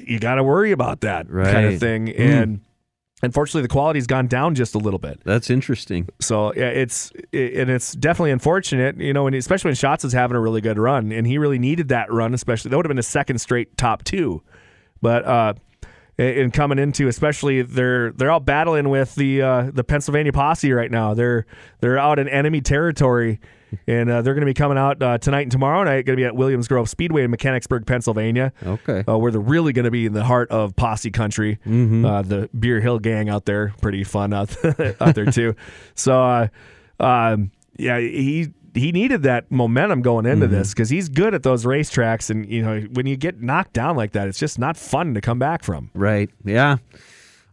[0.07, 1.51] you gotta worry about that right.
[1.53, 2.11] kind of thing.
[2.11, 2.61] And
[3.23, 5.21] unfortunately, the quality's gone down just a little bit.
[5.25, 6.09] That's interesting.
[6.21, 10.13] So yeah, it's it, and it's definitely unfortunate, you know, and especially when Schatz is
[10.13, 12.91] having a really good run, and he really needed that run, especially that would have
[12.91, 14.43] been a second straight top two,
[15.03, 15.55] but uh,
[16.19, 20.91] and coming into especially they're they're out battling with the uh, the Pennsylvania posse right
[20.91, 21.15] now.
[21.15, 21.47] They're
[21.81, 23.41] they're out in enemy territory.
[23.87, 26.05] And uh, they're going to be coming out uh, tonight and tomorrow night.
[26.07, 29.05] Going to be at Williams Grove Speedway in Mechanicsburg, Pennsylvania Okay.
[29.09, 31.59] uh, where they're really going to be in the heart of posse country.
[31.67, 34.57] Uh, the Beer Hill gang out there, pretty fun out,
[35.01, 35.55] out there too.
[35.95, 36.49] So, uh,
[37.01, 41.65] um, yeah, he he needed that momentum going into this because he's good at those
[41.65, 45.15] racetracks, and you know when you get knocked down like that, it's just not fun
[45.15, 45.91] to come back from.
[45.95, 46.31] Right.
[46.45, 46.77] Yeah.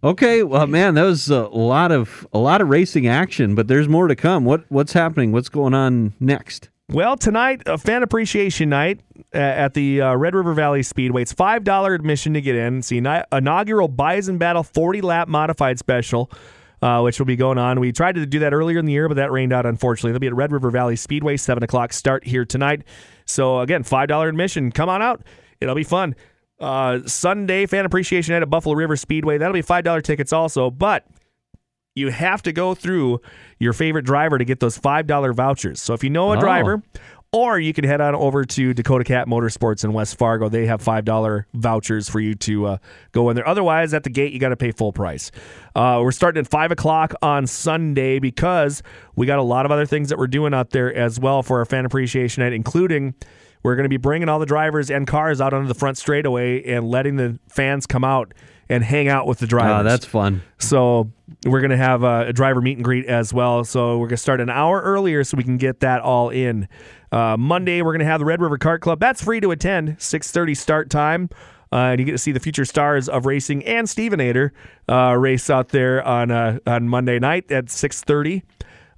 [0.05, 0.43] Okay.
[0.43, 4.07] Well, man, that was a lot of a lot of racing action, but there's more
[4.07, 4.45] to come.
[4.45, 5.31] What what's happening?
[5.31, 6.69] What's going on next?
[6.91, 9.01] Well, tonight, a fan appreciation night
[9.33, 11.23] uh, at the uh, Red River Valley Speedway.
[11.23, 12.77] It's five dollar admission to get in.
[12.77, 16.29] It's the inaugural Bison Battle forty lap modified special,
[16.83, 17.79] uh, which will be going on.
[17.79, 19.65] We tried to do that earlier in the year, but that rained out.
[19.65, 22.83] Unfortunately, they'll be at Red River Valley Speedway seven o'clock start here tonight.
[23.25, 24.71] So again, five dollar admission.
[24.71, 25.23] Come on out.
[25.59, 26.13] It'll be fun.
[26.59, 29.37] Uh, Sunday fan appreciation night at Buffalo River Speedway.
[29.37, 31.05] That'll be five dollar tickets also, but
[31.95, 33.21] you have to go through
[33.59, 35.81] your favorite driver to get those $5 vouchers.
[35.81, 36.39] So if you know a Oh.
[36.41, 36.83] driver,
[37.31, 40.47] or you can head on over to Dakota Cat Motorsports in West Fargo.
[40.49, 42.77] They have $5 vouchers for you to uh,
[43.13, 43.47] go in there.
[43.47, 45.31] Otherwise, at the gate, you got to pay full price.
[45.73, 48.83] Uh, we're starting at 5 o'clock on Sunday because
[49.15, 51.59] we got a lot of other things that we're doing out there as well for
[51.59, 53.15] our fan appreciation night, including
[53.65, 56.63] we're going to be bringing all the drivers and cars out onto the front straightaway
[56.65, 58.31] and letting the fans come out
[58.69, 59.79] and hang out with the drivers.
[59.79, 60.43] Oh, that's fun.
[60.59, 61.11] So
[61.47, 63.63] we're going to have a, a driver meet and greet as well.
[63.63, 66.67] So we're going to start an hour earlier so we can get that all in.
[67.11, 68.99] Uh, Monday we're going to have the Red River Kart Club.
[68.99, 69.95] That's free to attend.
[69.99, 71.29] Six thirty start time.
[71.71, 74.51] Uh, and you get to see the future stars of racing and Stevenator
[74.87, 78.43] uh, race out there on uh, on Monday night at six thirty.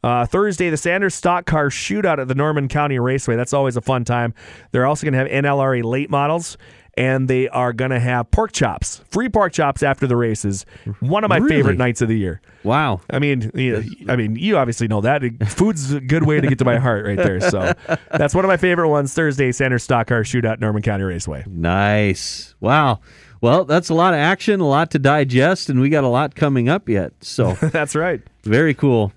[0.08, 3.36] Uh, Thursday, the Sanders Stock Car Shootout at the Norman County Raceway.
[3.36, 4.34] That's always a fun time.
[4.72, 6.58] They're also going to have NLRA late models
[6.95, 10.66] and they are going to have pork chops, free pork chops after the races.
[11.01, 11.58] One of my Really?
[11.58, 12.41] favorite nights of the year.
[12.64, 13.01] Wow.
[13.10, 16.58] I mean, you I mean, you obviously know that food's a good way to get
[16.60, 17.39] to my heart, right there.
[17.41, 17.74] So
[18.12, 19.14] that's one of my favorite ones.
[19.14, 21.43] Thursday, Sanders Stock Car Shootout, Norman County Raceway.
[21.47, 22.55] Nice.
[22.62, 23.01] Wow.
[23.41, 26.34] Well, that's a lot of action, a lot to digest, and we got a lot
[26.34, 27.14] coming up yet.
[27.22, 28.22] So that's right.
[28.43, 29.12] very cool.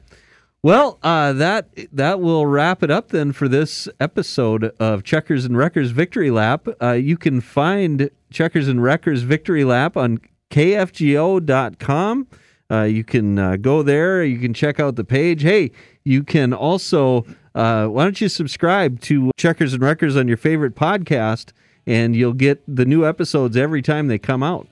[0.63, 5.57] Well, uh, that that will wrap it up then for this episode of Checkers and
[5.57, 6.69] Wreckers Victory Lap.
[6.83, 12.27] Uh, you can find Checkers and Wreckers Victory Lap on kfgo.com.
[12.71, 14.23] Uh, you can uh, go there.
[14.23, 15.43] You can check out the page.
[15.43, 15.71] Hey,
[16.05, 20.75] you can also uh, why don't you subscribe to Checkers and Wreckers on your favorite
[20.75, 21.53] podcast,
[21.87, 24.69] and you'll get the new episodes every time they come out.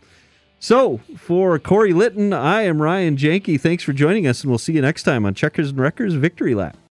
[0.60, 3.60] So, for Corey Litton, I am Ryan Janke.
[3.60, 6.54] Thanks for joining us, and we'll see you next time on Checkers and Wreckers Victory
[6.54, 6.76] Lap.